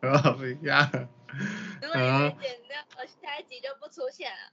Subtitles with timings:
[0.00, 0.88] 我不要。
[1.80, 4.52] 如果你没剪掉，我下一集就不出现了。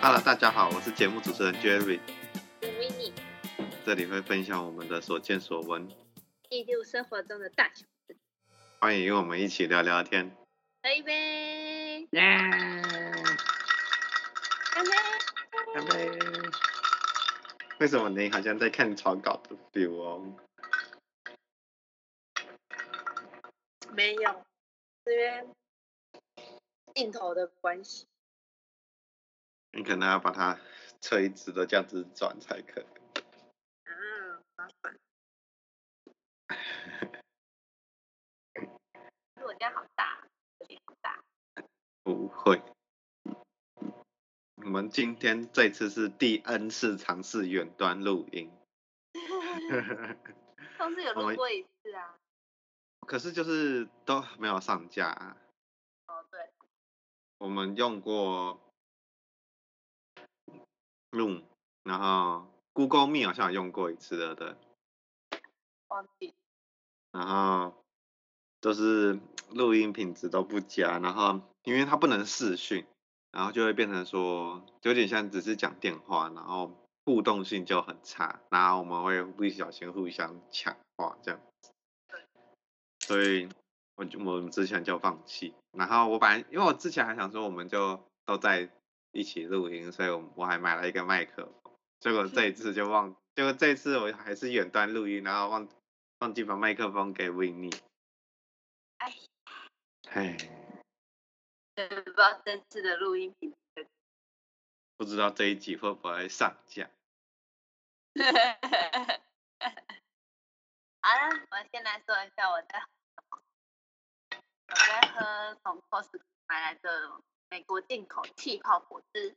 [0.00, 2.00] Hello，大家好，我是节目主持人 Jerry，
[2.60, 3.12] 是 w i n n i
[3.84, 5.88] 这里会分享我们的所见所闻，
[6.48, 8.16] 记录生活中的大小事。
[8.80, 10.36] 欢迎与我们一起聊聊天。
[10.82, 12.20] 喝一杯，耶！
[14.74, 14.90] 干杯！
[15.72, 16.10] 干杯！
[17.80, 20.36] 为什么你好像在看草稿的 feel 哦？
[23.94, 24.44] 没有，
[25.04, 25.48] 这边
[26.94, 28.06] 镜头的关系。
[29.70, 30.60] 你可能要把它
[31.00, 32.84] 垂直的这样子转才可以。
[33.84, 34.94] 啊，麻烦。
[39.42, 41.24] 我家好大，有点好大。
[42.02, 42.62] 不会。
[44.64, 48.50] 我们今天这次是第 N 次尝试远端录音，
[50.78, 52.16] 上次有录过一次啊。
[53.06, 55.36] 可是就是都没有上架、啊。
[56.06, 56.48] 哦，对。
[57.38, 58.60] 我们用过
[61.10, 61.42] Room，
[61.82, 64.54] 然后 Google Meet 好像有用过一次的，对。
[65.88, 66.32] 忘记。
[67.10, 67.84] 然后
[68.60, 69.18] 就是
[69.50, 72.86] 录音品质都不佳，然后因为它不能视讯，
[73.32, 76.70] 然后就会变成说有点像只是讲电话，然后
[77.04, 81.72] 互动性就很差，然后我们会不小心互相抢话这样子。
[83.00, 83.48] 所以
[83.96, 88.70] 我就我们之前就放弃，然后我本来因为我之前还想说我们就都在
[89.10, 95.68] 一起录音，所以我我还买了一个麦克风，结果这一次就忘，结果这一次我还是远端录音，然后忘
[96.20, 97.70] 忘记把麦克风给维尼。
[100.10, 100.36] 哎，
[101.74, 103.88] 唉，不知道这次的录音品质。
[104.96, 106.90] 不知道这一集会不会上架？
[111.00, 112.86] 好了，我先来说一下我在
[114.68, 119.34] 我在喝从 Costco 买来的美国进口气泡果汁，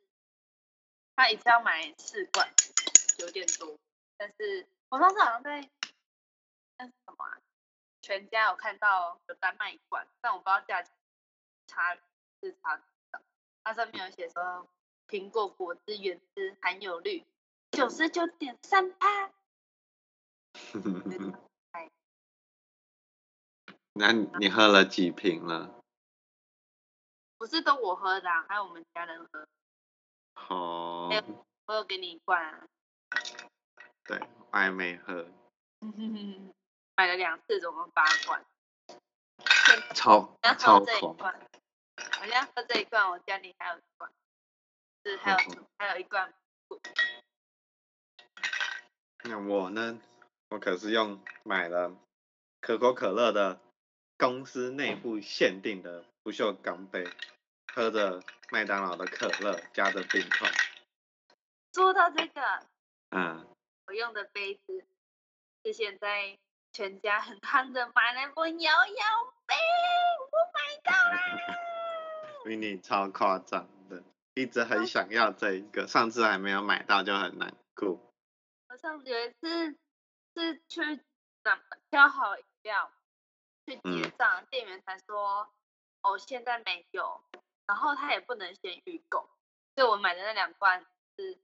[1.15, 2.53] 他一次要买四罐，
[3.19, 3.79] 有点多。
[4.17, 5.69] 但是我上次好像在
[6.77, 7.39] 那是什么啊？
[8.01, 10.93] 全家有看到有单卖一罐，但我不知道价钱
[11.65, 11.97] 差
[12.41, 13.21] 是差多少。
[13.63, 14.67] 它上面有写说
[15.07, 17.25] 苹果果汁原汁含有率
[17.71, 19.31] 九十九点三八。
[23.97, 25.81] 那你喝了几瓶了？
[27.37, 29.47] 不是都我喝的、啊，还有我们家人喝。
[30.49, 31.09] 哦，
[31.67, 32.67] 我有给你一罐、啊。
[34.03, 34.19] 对，
[34.51, 35.25] 我还没喝。
[36.97, 38.45] 买了两次，总共八罐。
[39.93, 41.17] 超要超喝这一狂！
[41.95, 44.11] 罐，我现在喝这一罐，我家里还有一罐，
[45.03, 46.33] 是还有、嗯还有一罐。
[49.23, 49.99] 那我呢？
[50.49, 51.91] 我可是用买了
[52.61, 53.59] 可口可乐的
[54.17, 57.03] 公司内部限定的不锈钢杯，
[57.73, 60.49] 喝着麦当劳的可乐加着冰块。
[61.73, 62.41] 说到这个，
[63.09, 63.47] 嗯，
[63.87, 64.85] 我用的杯子
[65.63, 66.37] 是现在
[66.71, 69.55] 全家很夯的马来风摇摇杯，
[70.31, 71.74] 我买到啦！
[72.45, 74.03] 比你超夸张的，
[74.35, 77.99] 一直很想要这一个，上次还没有买到就很难过。
[78.69, 79.75] 我上次有一次
[80.35, 81.03] 是去
[81.43, 82.91] 哪挑好饮料
[83.65, 85.49] 去结账，店员才说
[86.03, 87.19] 哦现在没有，
[87.65, 89.27] 然后他也不能先预购，
[89.75, 90.85] 所以我买的那两罐
[91.17, 91.39] 是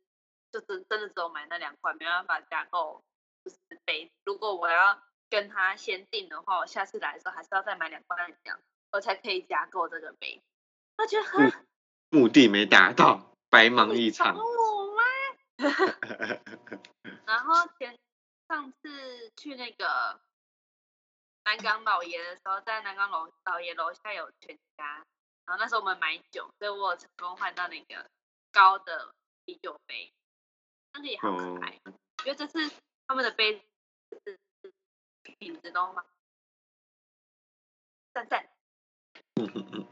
[0.51, 3.03] 就真真的只有买那两罐，没办法加购
[3.43, 4.11] 就是杯。
[4.23, 5.01] 如果我要
[5.31, 8.55] 跟他先订的话，我下次来的时候还是要再买两罐饮料，
[8.91, 10.39] 我才可以加购这个杯。
[11.01, 11.67] 我觉得很嗯
[12.11, 14.35] 目的没达到，白忙一场。
[14.37, 15.03] 我吗？
[17.25, 17.97] 然后前
[18.47, 20.19] 上次去那个
[21.45, 25.05] 南港老爷的时候，在南港老老爷楼下有全家，
[25.45, 28.09] 然后那时候我们买酒，所以我有成功换到那个
[28.51, 29.13] 高的
[29.45, 30.13] 啤酒杯，
[30.93, 31.79] 那个也好可爱。
[31.85, 32.71] 哦我觉得这次
[33.07, 33.57] 他们的杯
[34.11, 34.39] 子
[35.39, 36.05] 品质都蛮
[38.13, 38.47] 赞赞，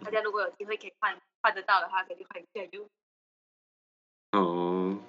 [0.03, 2.89] 大家如果有机会可以换换得到的话，可以去换一下哟。
[4.31, 4.99] 哦，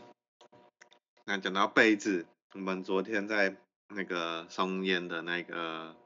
[1.25, 3.57] 那讲到杯子，我们昨天在
[3.89, 5.97] 那个松烟的那个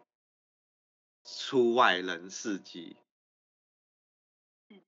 [1.25, 2.97] 出外人市集，
[4.71, 4.81] 嗯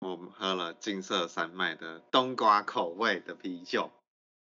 [0.00, 3.90] 我们喝了金色山脉的冬瓜口味的啤酒，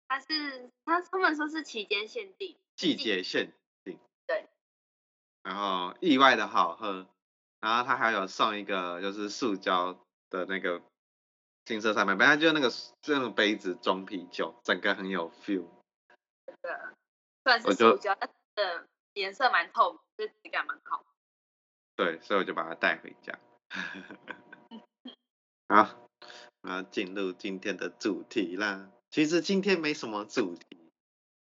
[0.08, 3.52] 它是它他们说是期间限定，季节限
[3.84, 3.98] 定。
[4.26, 4.48] 对。
[5.42, 7.06] 然后意外的好喝，
[7.64, 10.82] 然后它还有送一个就是塑胶的那个
[11.64, 12.70] 金色上面，本来就那个
[13.00, 15.64] 这种杯子装啤酒，整个很有 feel。
[16.61, 16.70] 对，
[17.43, 21.06] 虽然是塑胶，但是颜色蛮透明，就质感蛮好。
[21.96, 23.38] 对，所以我就把它带回家。
[25.66, 26.06] 好，
[26.61, 28.90] 我要进入今天的主题啦。
[29.08, 30.93] 其实今天没什么主题，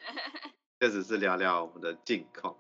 [0.81, 2.59] 就只是聊聊我们的近况，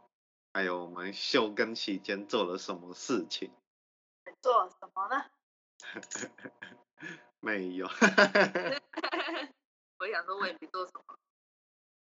[0.52, 3.50] 还有我们休更期间做了什么事情。
[4.40, 5.24] 做了什么呢？
[7.40, 7.86] 没有。
[9.98, 11.18] 我想说，我也没做什么。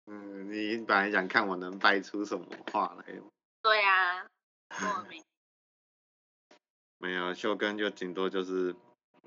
[0.06, 3.31] 嗯，你本来想看我能掰出什么话来哦。
[3.62, 4.27] 对呀、
[4.69, 5.24] 我没。
[6.97, 8.75] 没有秀根就顶多就是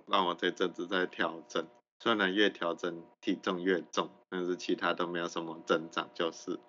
[0.07, 1.67] 让我这阵子在调整，
[2.01, 6.61] 虽然越调整体重越重，但是其他都没有什么增长，就是。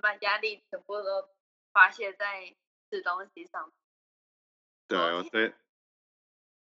[0.00, 1.28] 把压力全部都
[1.72, 2.54] 发泄在
[2.90, 3.72] 吃东西上。
[4.88, 5.54] 对我这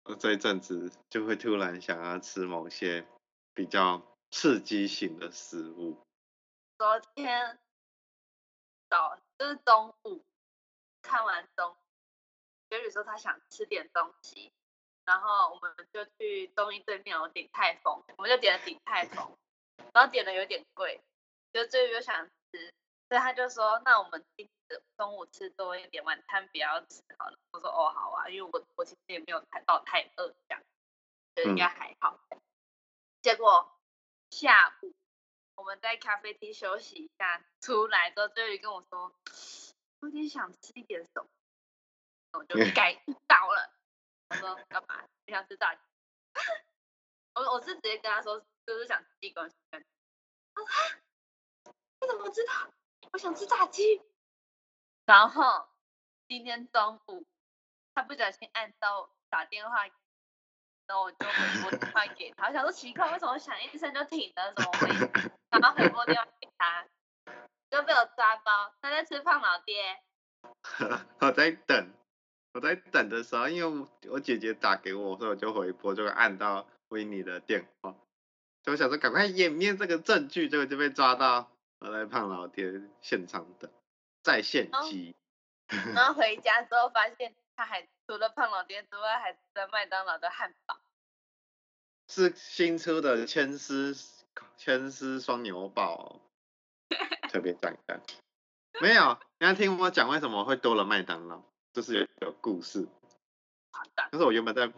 [0.05, 3.07] 我这一阵子就会突然想要吃某些
[3.55, 5.99] 比较刺激型的食物。
[6.79, 7.59] 昨天
[8.89, 10.25] 早就是中午
[11.03, 11.77] 看完中，
[12.69, 14.53] 杰宇说他想吃点东西，
[15.05, 19.37] 然后我们就去中医对面有鼎泰丰，我们就点了鼎泰丰，
[19.93, 21.01] 然后点的有点贵，
[21.53, 22.73] 就最后又想吃，
[23.09, 24.49] 所以他就说那我们今
[24.97, 27.39] 中午吃多一点，晚餐不要吃好了。
[27.53, 30.63] 我说哦好啊，因为我我其实也没有太到太饿这样，
[31.35, 32.21] 就应该还好。
[33.23, 33.79] 结果
[34.31, 34.95] 下午
[35.57, 39.13] 我们在咖啡厅休息一下，出来之后，周瑜跟我说，
[40.01, 41.29] 有点想吃一点什么，
[42.33, 42.95] 我就改
[43.27, 43.73] 到了。
[44.31, 45.05] 我说干嘛？
[45.27, 45.81] 你想吃炸鸡？
[47.35, 49.57] 我我是直接跟他说，就是想吃鸡公鲜。
[50.55, 51.01] 他说啊
[52.01, 52.73] 你怎么知道？
[53.13, 54.01] 我想吃炸鸡。
[55.11, 55.67] 然后
[56.29, 57.27] 今天中午
[57.93, 59.85] 他不小心按到打电话，
[60.87, 64.55] 然后我就回拨电话 给他，我想说奇怪，为什么响一声就停了？
[64.55, 64.89] 怎么会？
[65.51, 66.87] 然后回拨电话给他，
[67.69, 70.01] 就被我抓包，他在吃胖老爹。
[71.19, 71.93] 我在等，
[72.55, 77.97] 我在等的时候，因为我我姐姐打给我，所以我就回拨，就按到维尼的电话，
[78.63, 83.69] 就我想说赶快掩面这个证据，结果就被抓到我在胖老爹现场等，
[84.23, 85.15] 在线机。
[85.95, 90.77] 然后回 家之后发现他还除了胖老爹之外，还吃了麦当劳的汉堡。
[92.09, 93.97] 是新出的千丝
[94.57, 96.21] 千丝双牛堡哦，
[97.29, 98.01] 特别赞赞。
[98.81, 102.89] 没有，你要听我讲为什么会多了麦当劳，就是有有故事。
[103.73, 104.73] 好的，但是我原本在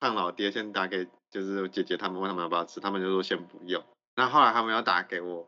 [0.00, 3.84] 胖老爹先打给就是姐姐他们问他们要不要吃，他们就说先不用。
[4.14, 5.46] 然后后来他们要打给我，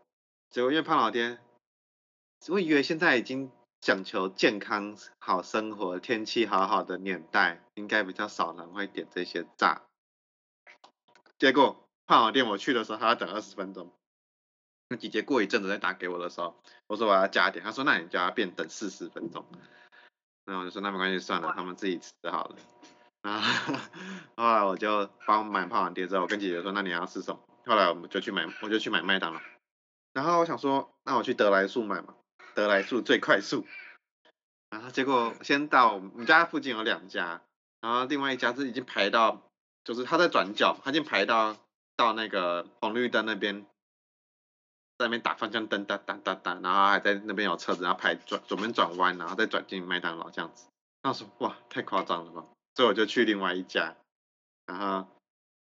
[0.50, 1.38] 结果因为胖老爹，
[2.48, 3.50] 我以为现在已经
[3.80, 9.82] 讲求健康好生活、天气好好的年代，应该比较少人会点这些炸。
[11.38, 13.92] 结果胖老店我去的时候还要等二十分钟。
[14.88, 16.56] 那姐姐过一阵子再打给我的时候，
[16.86, 19.44] 我说我要加点，她说那你叫她变等四十分钟。
[20.46, 22.56] 然后我就说那没关系，算了，他们自己吃好了。
[23.22, 23.74] 然后
[24.36, 27.40] 后来我就帮买胖老爹之后，我跟姐姐说那你要吃什么？
[27.66, 29.40] 后来我们就去买，我就去买麦当劳。
[30.12, 32.16] 然后我想说，那我去德来速买嘛，
[32.60, 33.66] 得来速最快速。
[34.68, 37.42] 然后结果先到我们家附近有两家，
[37.80, 39.42] 然后另外一家是已经排到，
[39.82, 41.56] 就是他在转角，他已经排到
[41.96, 43.66] 到那个红绿灯那边，
[44.96, 50.68] 在那边打方向灯，哒哒哒哒，然后还在那边有车子，然后排转左边转弯，然后再转进麦当劳这样子。
[51.02, 53.96] 那时候哇，太夸张了吧，所以我就去另外一家，
[54.66, 55.08] 然后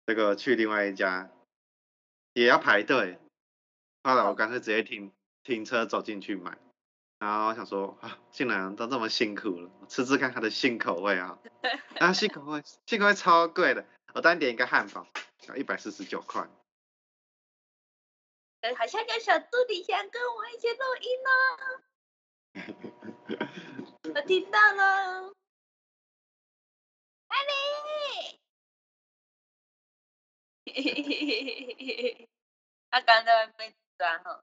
[0.06, 1.30] 这个去另外一家
[2.32, 3.20] 也要排队，
[4.02, 5.12] 后来我干脆直接停
[5.44, 6.58] 停车走进去买。
[7.18, 11.38] 然后我想说啊，竟然都这么辛苦了，吃吃看它的新口味啊。
[11.98, 15.06] 然后新口味，新口味超贵的，我单点一个汉堡
[15.48, 16.46] 要一百四十九块。
[18.60, 21.22] 呃好像有小助理想跟我一起录音
[24.04, 25.32] 呢，我听到了，
[27.28, 27.36] 艾
[30.64, 32.26] 莉，
[32.90, 34.42] 他刚在外面转哈，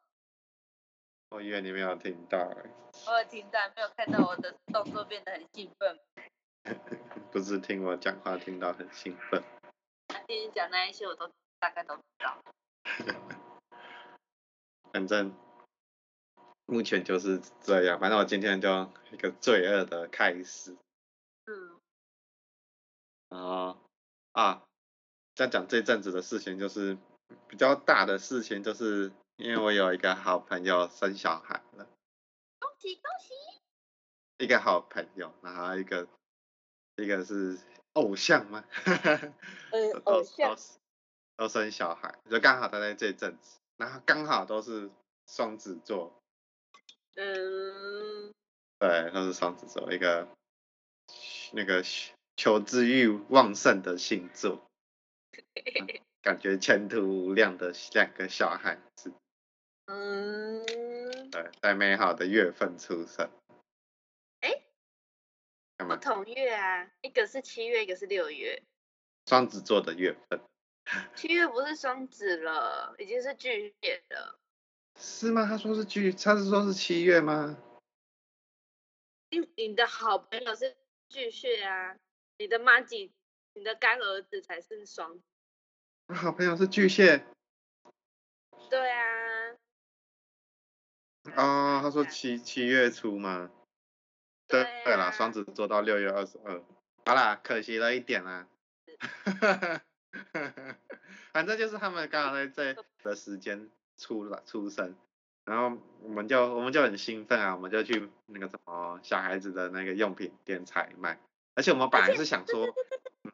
[1.34, 2.70] 我以为你没有听到、欸，
[3.08, 6.00] 我有听到，没有看到我的动作变得很兴奋。
[7.34, 9.44] 不是听我讲话听到很兴奋。
[10.10, 11.28] 他听你讲那一些，我都
[11.60, 12.38] 大概都知道。
[14.94, 15.34] 反正
[16.68, 20.78] 目前就是这样，反正我今天就一个罪恶的开始。
[21.48, 21.80] 嗯，
[23.30, 23.76] 然后
[24.34, 24.62] 啊，
[25.34, 26.96] 再讲这阵子的事情，就是
[27.48, 31.88] 比较大的事情，就是因为我有一个好朋友生小孩了，
[32.60, 33.34] 恭喜恭喜！
[34.38, 36.08] 一个好朋友，然后一个
[36.98, 37.58] 一个是
[37.94, 38.64] 偶像吗？
[39.72, 40.56] 嗯，都偶像
[41.36, 44.92] 都生小孩，就刚好他在这阵子，然后刚好都是
[45.28, 46.14] 双子座，
[47.16, 48.32] 嗯，
[48.78, 50.28] 对，都是双子座，一个
[51.54, 51.84] 那个
[52.38, 54.64] 求知欲旺盛的星座，
[56.22, 59.12] 感觉前途无量的两个小孩子，
[59.86, 60.64] 嗯，
[61.30, 63.30] 对，在美好的月份出生。
[64.42, 64.64] 哎
[65.78, 65.96] 干嘛？
[65.96, 68.64] 不同月啊，一个是七月，一个是六月。
[69.28, 70.42] 双子座的月份
[71.16, 74.40] 七月不是双子了，已经是巨蟹了。
[75.00, 75.46] 是吗？
[75.46, 77.58] 他说是巨，他是说是七月吗？
[79.30, 80.76] 你你的好朋友是
[81.10, 81.98] 巨蟹啊，
[82.38, 83.12] 你的妈几，
[83.54, 85.20] 你的干儿子才是双。
[86.08, 87.26] 我好朋友是巨蟹。
[88.70, 89.56] 对啊。
[91.36, 93.50] 哦，他说七七月初吗？
[94.48, 96.62] 对对对啦，啊双子座到六月二十二。
[97.06, 98.48] 好啦，可惜了一点啦。
[101.32, 104.96] 反正就是他们刚好在这 的时间出了出生，
[105.46, 111.20] 然后我们就我们就很兴奋啊，我们就去那个什么小孩子的那个用品店采买，
[111.56, 112.68] 而且我们本来是想说，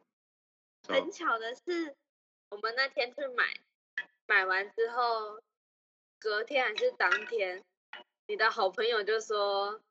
[0.87, 1.95] 很巧的是，
[2.49, 3.43] 我们那天去买，
[4.27, 5.41] 买完之后，
[6.19, 7.63] 隔天还是当天，
[8.29, 9.81] 你的好朋友就说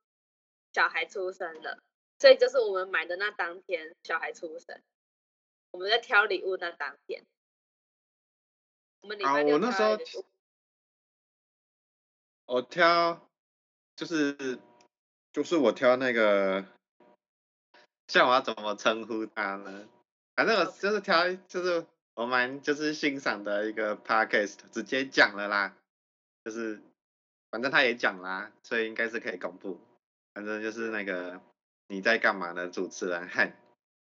[0.72, 1.82] 小孩出生了，
[2.20, 4.80] 所以就是我们买的那当天小孩出生，
[5.72, 7.24] 我们在挑礼物那当天，
[9.00, 9.98] 我们礼啊拜六我那时候
[12.46, 13.28] 我挑
[13.96, 14.60] 就是
[15.32, 16.64] 就是我挑那个，
[18.06, 19.88] 像我要怎么称呼他呢？
[20.36, 25.76] 反正我就是挑就是我蛮就是欣赏的一个 podcast，直接讲了啦，
[26.44, 26.80] 就是
[27.50, 29.80] 反正他也讲啦，所以应该是可以公布。
[30.34, 31.40] 反正就是那个
[31.88, 33.56] 你在干嘛的主持人汉，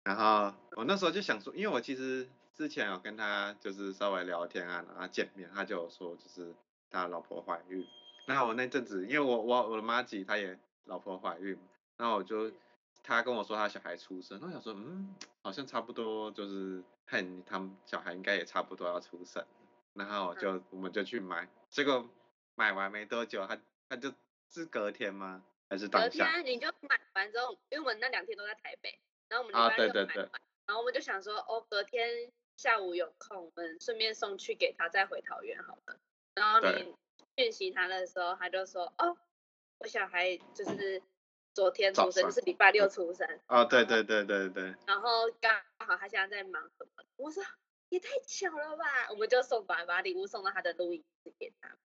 [0.05, 6.55] 然后我那时候就想说，因为我其实之前有跟他就是稍微聊天啊，然后见面，他就说就是
[6.91, 7.87] 他老婆怀孕。
[8.27, 11.63] 那我那阵子，因为我我我的妈吉她也老婆怀孕嘛，
[11.97, 12.53] 然后我就
[13.03, 15.13] 他跟我说他小孩出生，那我想说嗯，
[15.43, 19.45] 好像差不多就是看他们小孩应该也差不多要出生，
[19.95, 22.09] 然后我就我们就去买，结果
[22.55, 24.13] 买完没多久，他他就
[24.51, 25.45] 是隔天吗？
[25.69, 26.31] 还是隔当下？
[26.33, 35.99] 天你就买完之后，因为我们那两天都在台北，然后我们啊礼拜六对对对买完，然后我们就想说，哦，隔天下午有空，我们顺便送去给他，再回桃园好了。
[36.35, 36.95] 然后对你
[37.37, 39.17] 讯息他的时候，他就说，哦，
[39.79, 41.03] 我小孩就是
[41.55, 47.05] 昨天出生，就是礼拜六出生，哦，对对对对对，然后刚好他现在在忙什么？
[47.17, 47.43] 我说
[47.89, 51.77] 也太巧了吧，我们就送把把礼物送到他的录音室给他。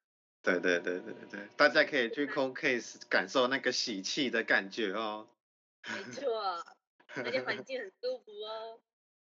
[0.59, 5.27] 对对对对对，大家可以去 c o case 感受那个喜气的感觉哦。
[5.89, 6.63] 没错，
[7.15, 8.79] 而且环境很舒服哦。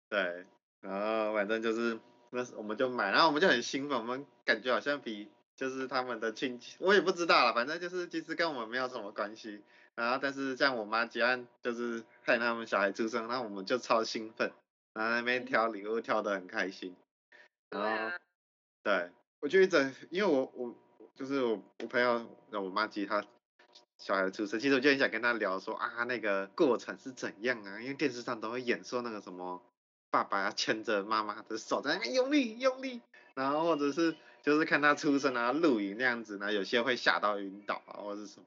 [0.10, 0.46] 对，
[0.82, 9.64] 然后反正就是那时我们就买，然后我们就很兴奋，我们感觉好像比就是他们的亲戚，我也不知道了，反正就是其实跟我们没有什么关系。
[9.96, 14.52] 然后但是像我妈结案就是看他们小孩出生，然后我们就超兴奋，
[14.94, 16.96] 然后那边挑礼物挑得很开心。
[17.72, 18.20] 对 然后啊，
[18.84, 19.10] 对，
[19.40, 20.76] 我就一直因为我我
[21.18, 23.26] 就是我我朋友我妈吉她
[23.98, 29.60] 小孩出生，其实我就很想跟他聊说啊那个过程是怎样啊，因为电视上都会演说那个什么
[30.12, 33.02] 爸爸要牵着妈妈的手在那边用力用力，
[33.34, 38.46] 然后或者是就是看他出生啊录影那样子，然后有些会吓到晕倒啊或者是什么。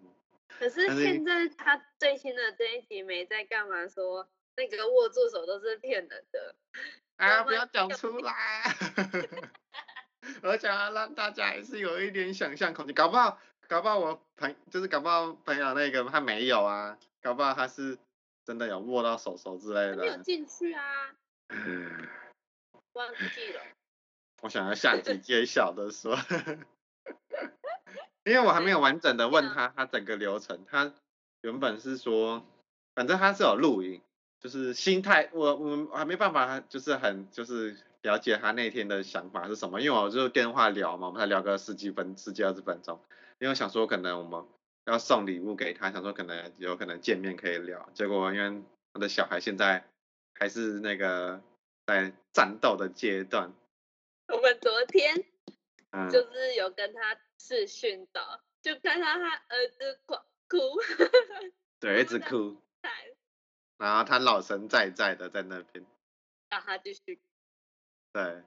[0.56, 6.54] 可是现在他最新的这一集没在干嘛说那个握住手都是骗人的。
[7.16, 8.32] 啊，不要讲出来！
[10.42, 17.98] 我想要让大家还是有一点想象空间，搞不好，搞不好我朋就是搞不好朋友那个他没有啊，搞不好他是
[18.44, 20.16] 真的有握到手手之类的没有。
[20.22, 20.82] 进去啊，
[21.48, 22.08] 嗯
[22.92, 23.60] 忘记了。
[24.42, 26.18] 我想要下集揭晓的说，
[28.24, 30.92] 因为我还没有完整的问他他整个流程，他
[31.42, 32.44] 原本是说，
[32.94, 34.00] 反正他是有录音，
[34.40, 42.98] 就是心态，我我我还没办法，就是很就是了解他那天的想法是什么，因为我就电话聊嘛，我们才聊个十几分十几二十分钟，
[43.38, 44.46] 因为想说可能我们
[44.86, 48.62] 要送礼物给他，想说可能有可能见面可以聊，结果因为
[48.94, 49.84] 我的小孩现在
[50.34, 51.42] 还是那个
[51.86, 53.52] 在战斗的阶段，
[54.28, 55.24] 我们昨天
[55.90, 60.56] 嗯，就是有跟他视讯到，就看到他儿子狂哭，
[61.78, 62.56] 对，一直 哭，
[63.76, 65.84] 然后他老神在在的在那边，
[66.48, 67.20] 让他继续。
[68.12, 68.42] 对，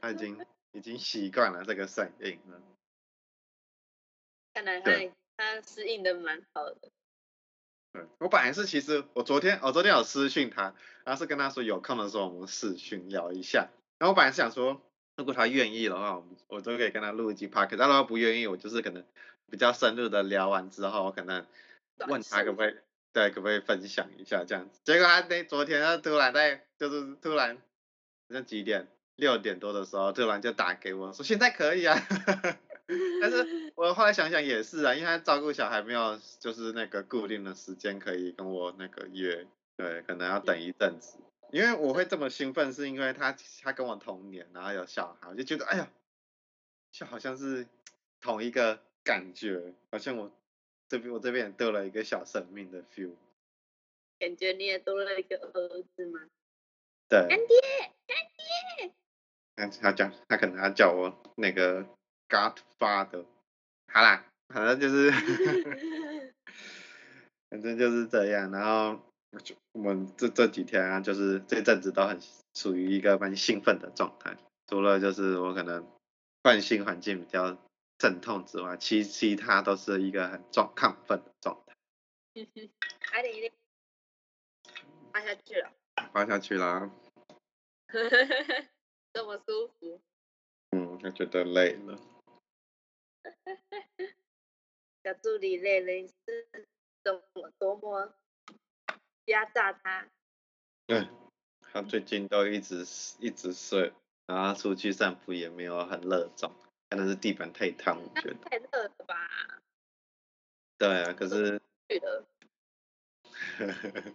[0.00, 2.60] 他已经已经习惯了这个声音了。
[4.54, 6.76] 看来对他他适应的蛮好的。
[7.92, 14.80] 对，我本来是其实我昨天我昨天有私讯他，然后是跟他说有空的时候我们视讯聊一下，然后我本来是想说，
[15.16, 19.04] 如果他愿意的话，我我就可以跟他录一集 p o d c a s 但如果他不愿意，我就是可能
[19.50, 21.46] 比较深入的聊完之后，我可能
[22.08, 22.76] 问他可不可以，
[23.12, 24.80] 对，可不可以分享一下这样子。
[24.84, 27.62] 结果他那昨天他突然在，就是突然，好
[28.32, 28.88] 像几点？
[29.16, 31.96] 六点多的时候，突然就打给我说现在可以啊。
[33.20, 39.46] 但是 我后来想想也是啊，因为他照顾小孩没有就是那个固定的时间可以跟我那个约，
[39.76, 41.18] 对，可能要等一阵子。
[41.52, 45.90] 因为我会这么兴奋，是因为他他跟我同年，然后有小孩，我就觉得哎呀，
[46.90, 47.66] 就好像是
[48.20, 50.32] 同一个感觉，好像我
[50.88, 53.12] 这边我这边多了一个小生命的 feel。
[54.18, 56.20] 感觉你也多了一个儿子吗？
[57.08, 57.28] 对。
[57.28, 57.92] 干爹。
[59.56, 61.86] 他他叫他可能要叫我那个
[62.28, 63.24] Godfather，
[63.92, 65.10] 好啦，反正就是，
[67.50, 68.50] 反正就是这样。
[68.50, 69.00] 然后
[69.44, 72.18] 就我们这这几天啊，就是这阵子都很
[72.54, 74.36] 处于一个蛮兴奋的状态。
[74.66, 75.86] 除了就是我可能
[76.42, 77.58] 惯性环境比较
[77.98, 81.74] 阵痛之外，其其他都是一个很壮亢奋的状态。
[83.00, 83.52] 还得一
[85.12, 85.70] 发下去了。
[86.12, 86.90] 发下去了。
[89.12, 90.00] 这么舒服。
[90.70, 91.98] 嗯，他觉得累了。
[95.04, 96.66] 小助理累了，是
[97.04, 98.14] 怎么多么
[99.26, 100.08] 压榨他？
[100.86, 101.08] 对，
[101.60, 102.84] 他最近都一直
[103.18, 103.92] 一直睡，
[104.26, 106.52] 然后出去散步也没有很热衷，
[106.88, 108.34] 可能是地板太烫，我觉得。
[108.48, 109.60] 太热了吧？
[110.78, 111.60] 对啊，可是。
[111.88, 112.24] 对的。
[113.58, 114.12] 呵呵呵呵。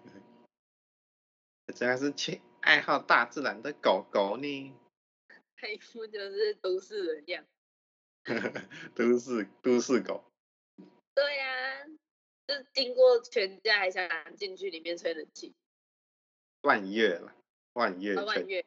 [1.76, 4.74] 这还是亲爱好大自然的狗狗呢。
[5.60, 7.44] 他一副就是都市人样，
[8.96, 10.24] 都市都市狗。
[11.16, 11.86] 对呀，
[12.48, 15.54] 就经过全家还想进去里面吹冷气。
[16.62, 17.34] 万月了，
[17.74, 18.16] 万月。
[18.16, 18.64] 万月。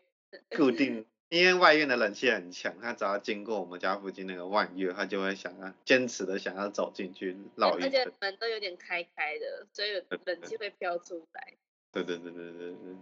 [0.56, 7.88] 固定，因为外院的冷气很强，他只要经过我们家附近那个万月，他就会想要坚持的想要走进去绕一圈。
[7.88, 9.92] 而且门都有点开开的，所以
[10.24, 11.57] 冷气会飘出来。
[11.92, 12.96] 对对对对对对。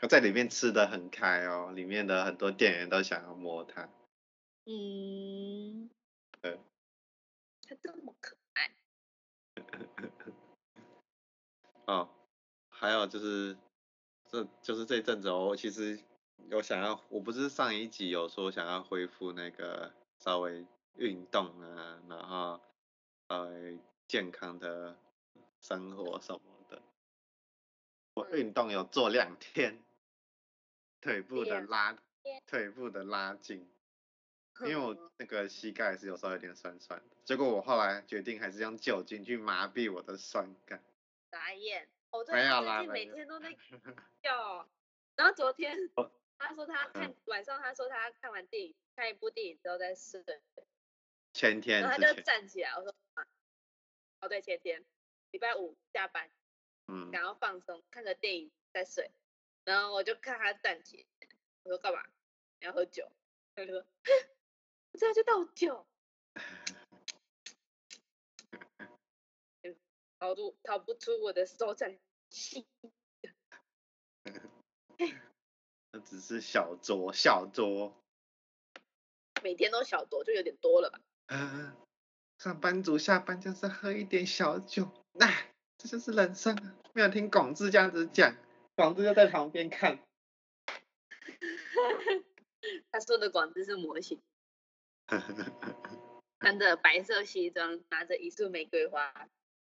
[0.00, 3.86] 他在里面吃的很开哦，里面的很多店员都想要摸他。
[4.64, 5.90] 嗯。
[6.40, 6.58] 对。
[7.68, 8.70] 他这么可爱。
[11.84, 12.08] 哦，
[12.70, 13.58] 还有就是，
[14.26, 16.00] 这就是这阵子我其实
[16.48, 20.64] 有想要，我不是上一集有说想要恢复那个稍微
[20.96, 22.58] 运动啊，然后
[23.28, 24.96] 稍微健康的
[25.60, 26.80] 生活什么的。
[28.14, 29.78] 我运动有做两天。
[31.00, 31.96] 腿部的拉，
[32.46, 33.66] 腿部的拉筋，
[34.60, 40.82] 因为我那个膝盖是有时候有点酸酸的，结果我后来决定还是用酒精去麻痹我的酸感。
[41.30, 43.56] 打眼，我最近每天都在
[44.22, 44.68] 叫，
[45.16, 45.76] 然后昨天
[46.38, 50.22] 他说他看晚上他说他看完电影看一部电影之后再睡。
[51.32, 51.80] 前天。
[51.80, 53.26] 然后他就站起来，我说啊，
[54.20, 54.84] 哦对前天，
[55.30, 56.28] 礼拜五下班，
[56.88, 59.10] 嗯，然后放松看个电影再睡。
[59.64, 61.06] 然后我就看他站起，
[61.62, 62.02] 我说干嘛？
[62.60, 63.10] 你要喝酒？
[63.54, 63.84] 他说，
[64.98, 65.86] 这样就倒酒，
[70.18, 71.96] 逃不逃不出我的手掌
[72.30, 72.66] 心。
[75.92, 77.92] 那只是小酌，小酌。
[79.42, 81.00] 每天都小酌就有点多了吧？
[81.28, 81.74] 嗯，
[82.38, 86.76] 上班族下班就是喝一点小酒，哎，这就是人生啊！
[86.92, 88.36] 没有听广志这样子讲。
[88.80, 89.98] 广志就在旁边看，
[92.90, 94.18] 他说的广志是模型，
[96.40, 99.28] 穿着白色西装，拿着一束玫瑰花，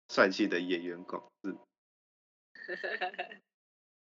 [0.09, 1.57] 帅气的演员广志。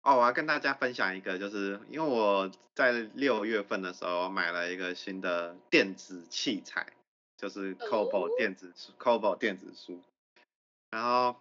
[0.03, 6.85] 哦，我要跟大家分享一个，就是因为我在六月份的时候买了一个新的电子器材，
[7.37, 9.99] 就是 Kobo 电子书，Kobo 电子书。
[10.91, 11.35] 然后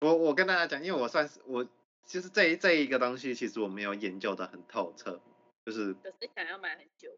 [0.00, 1.64] 我我跟大家讲，因为我算是我。
[2.06, 5.20] 就是这一这一个东西，其实我没有研究的很透彻，
[5.64, 7.10] 就是可是想要买很久。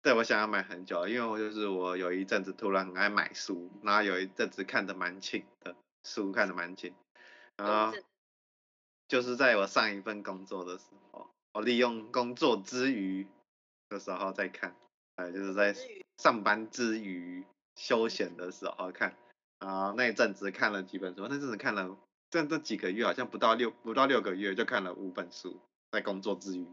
[0.00, 5.74] 对，我想要买很久，因为我就是我有一阵子突然很爱买书，然后有一阵子看的蛮勤的，
[6.04, 6.94] 书看的蛮勤，
[7.56, 7.98] 然后
[9.08, 13.26] 就是在我上一份工作的时候，我利用工作之余
[13.88, 14.76] 的时候在看，
[15.16, 15.74] 哎，就是在
[16.16, 19.16] 上班之余休闲的时候看，
[19.58, 21.98] 然后那一阵子看了几本书，那阵子看了。
[22.30, 25.60] 这这几个月好像不到六不到六个月就看了五本书，
[25.90, 26.66] 在工作之余，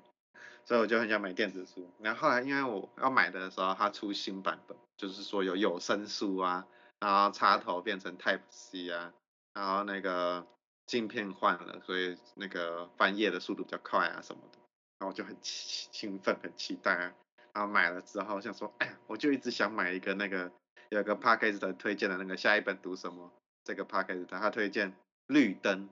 [0.66, 1.90] 所以我就很想买电子书。
[2.00, 6.68] 然后后来因为我要买的时候，它出新版本，就是说有有声书啊，
[7.00, 9.14] 然后插头变成 Type C 啊，
[9.54, 10.46] 然后那个
[10.86, 14.60] 镜片换了，所以那个翻页的速度比较快啊什么的。
[15.00, 17.14] 然后我就很兴兴奋，很期待啊。
[17.54, 20.52] 然后买了之后想说，哎呀，我就一直想买一个那个
[20.90, 23.32] 有个 p a c k a g e 推荐的那个下一本读什么
[23.64, 24.94] 这个 p a c k a g e 他推荐
[25.28, 25.90] 绿灯，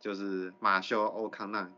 [0.00, 1.70] 就是马修欧康纳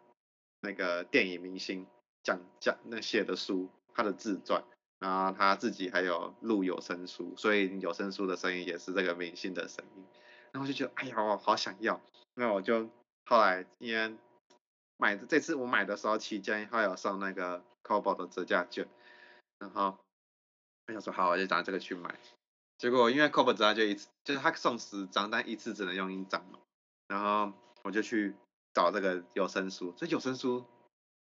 [0.61, 1.87] 那个电影明星
[2.22, 4.64] 讲讲那写的书，他的自传。
[5.00, 10.04] 然后他自己还有录有声书，所以有声书的声音也是这个明星的声音。
[10.50, 12.00] 然后就觉得，哎呀，我好想要。
[12.34, 12.90] 那我就
[13.26, 14.16] 后来因为
[14.96, 18.88] 买的这次我买的时候期间还有送那个 c o b o 的折价券，
[19.61, 19.96] 然后
[20.88, 22.18] 我想说好，我就拿这个去买。
[22.76, 26.58] 结果因为 c o b o 折价就一次，就是他送十张，但一次只能用一张嘛。
[27.09, 28.37] 然后我就去
[28.73, 30.64] 找这个有声书，这有声书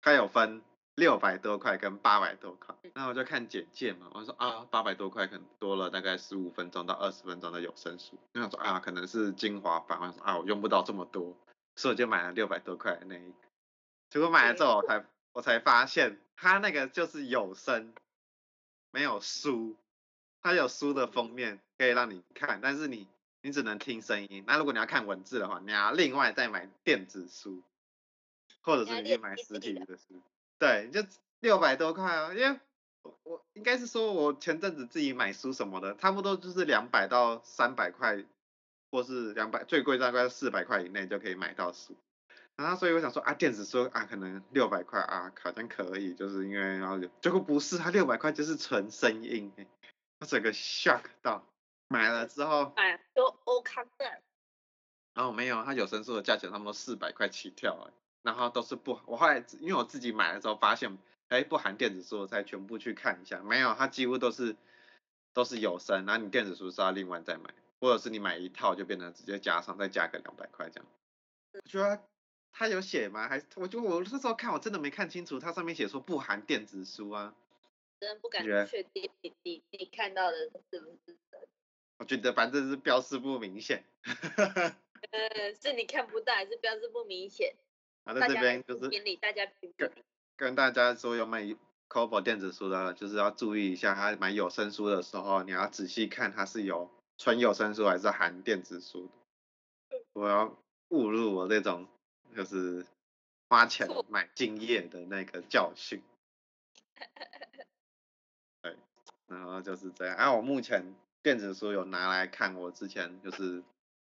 [0.00, 0.62] 它有分。
[0.98, 11.36] 六百多块跟八百多块，那我就看简介嘛，我说啊，八百多块可能多了大概十五分钟到二十分钟的有声书，那我说啊，可能是精华版，我说啊，我用不到这么多，
[11.76, 13.36] 所以我就买了六百多块的那一个，
[14.10, 17.94] 结果买了之后我才我才发现，它那个就是有声，
[18.90, 19.76] 没有书，
[20.42, 23.06] 它有书的封面可以让你看，但是你
[23.40, 27.62] 你只能听声音，那如果你要看文字的话，你要另外再买电子书，
[28.62, 30.20] 或者是你买实体的书。
[30.58, 31.04] 对，就
[31.40, 32.58] 六百多块哦，因为
[33.02, 38.24] 我我应该是说，我前阵子自己买书什么的，差不多就是两百到三百块，
[38.90, 41.94] 或是两百，最贵大概四百块以内就可以买到书。
[42.56, 49.52] 然后所以我想说啊，电子书啊，可能六百块啊，好像可以，就是因为然后结果不是，它六百块就是纯声音，
[50.18, 51.46] 我整个 shock 到，
[51.88, 54.22] 买了之后，买，都欧康的，
[55.14, 57.92] 然后没有，它有声书的价钱差不多四百块起跳哎。
[58.22, 60.98] 然后都是不，我后来因为我自己买的时候发现，
[61.28, 64.54] 哎，不含电子书，我才全部去看一下，没有，它几乎都是
[65.32, 70.86] 都是有声，然后你电子书是要另外再买，或者是你买一套就变成直接加上，再加个两百块这样。
[71.52, 72.02] 我觉得
[72.52, 73.28] 它有写吗？
[73.28, 77.34] 还是我觉得我那时候看我真的没看清楚，它上面写说不含电子书啊。
[78.00, 80.36] 真不敢确定你你你看到的
[80.70, 81.40] 是不是真？
[81.98, 83.84] 我觉得反正是标示不明显。
[85.10, 87.54] 呃，是你看不到还是标示不明显？
[88.04, 88.88] 啊在这边就是
[89.76, 89.92] 跟
[90.36, 91.42] 跟大家说，有买
[91.88, 99.10] Kobo 电子书的，就是要注意一下，他买有声书的时候，你要仔细看它是有纯有声书还是含电子书的。
[100.12, 100.56] 我要
[100.88, 101.86] 误入我这种
[102.34, 102.86] 就是
[103.48, 106.02] 花钱买经验的那个教训。
[108.62, 108.76] 对，
[109.26, 110.16] 然后就是这样。
[110.16, 110.82] 啊，我目前
[111.28, 113.62] 电子书有拿来看，我之前就是。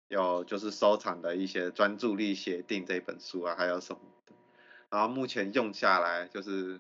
[0.10, 4.34] 有就是收藏的一些专注力协定这本书啊，还有什么的，
[4.92, 6.80] 然后目前用下来就是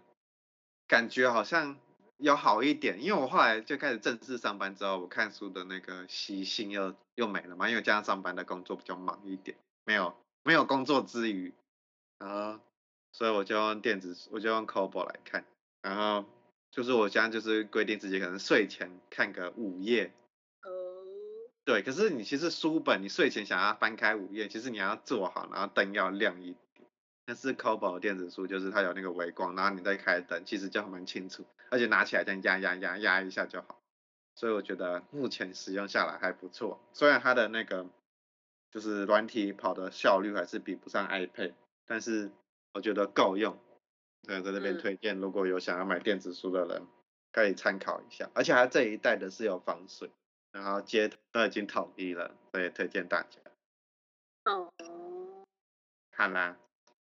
[0.87, 1.75] 感觉好像
[2.17, 11.51] 有好一点，因为我后来就开始正式上班之后，我看书的那个习性又又没了嘛，因为加上上班的工作比较忙一点，没有没有工作之余，
[12.19, 12.59] 然后
[13.13, 15.43] 所以我就用电子，我就用 Kobo 来看，
[15.81, 16.25] 然后
[16.69, 20.11] 就是我现在就是规定自己可能睡前看个五页。
[21.65, 26.58] 对，可是你其实书本，你睡前想要翻开五页，其实你要做好，然后灯要亮一点。
[27.26, 33.80] 但是 Kobo 电子书就是它有那个微光，然后你再开灯，其实就蛮清楚，而且拿起来这样压压压压一下就好。
[34.36, 37.86] 所以我觉得目前使用下来还不错，虽然它的那个
[38.71, 41.54] 就是软体跑的效率还是比不上 iPad，
[41.86, 42.30] 但是
[42.73, 43.58] 我觉得够用。
[44.28, 46.86] 对，在这边推荐，如果有想要买电子书的人，
[47.32, 48.30] 可以参考一下。
[48.34, 50.10] 而且它这一代的是有防水。
[50.53, 53.39] 然后接都已经统一了，所以推荐大家。
[54.45, 54.71] 哦。
[56.15, 56.55] 好啦，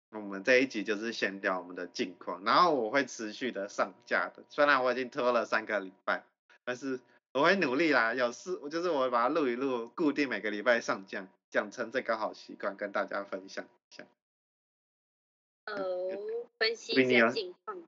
[0.10, 4.44] 我们这一集就是先聊我们的近况，然后我会持续的上架的。
[4.50, 6.24] 虽然我已经拖了三个礼拜，
[6.64, 7.00] 但是
[7.34, 8.16] 我会努力啦。
[8.16, 14.04] 有事我就是我会把它录一录，固定每个礼拜上架，养成这个好习惯，跟大家分享一下。
[15.68, 16.10] 哦，
[16.58, 17.84] 分析一下近况。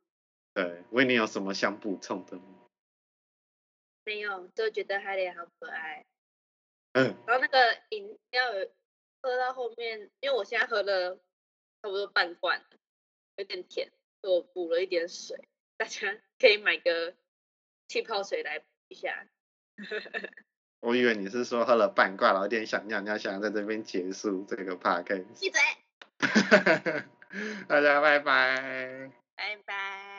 [0.53, 2.43] 对，维尼有什么想补充的吗？
[4.07, 6.05] 没有，就觉得海莲好可爱。
[6.93, 7.13] 嗯。
[7.27, 8.41] 然后那个饮料
[9.21, 11.17] 喝到后面，因为我现在喝了
[11.81, 12.63] 差不多半罐，
[13.35, 13.91] 有点甜，
[14.21, 15.37] 我补了一点水，
[15.75, 17.13] 大家可以买个
[17.89, 19.27] 气泡水来补一下。
[20.79, 25.25] 我以为你是说喝了半罐，然后有点想尿尿，想在这边结束这个 party。
[25.37, 25.59] 闭嘴。
[27.67, 29.11] 大家拜拜。
[29.35, 30.16] 拜拜。